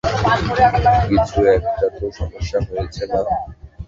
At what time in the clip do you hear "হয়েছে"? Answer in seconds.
2.67-3.03